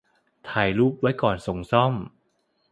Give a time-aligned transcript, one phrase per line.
[0.49, 1.93] ถ่ายรูปไว้ก่อนส่งซ่อม